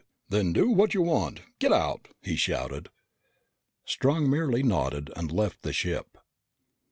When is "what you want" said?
0.71-1.41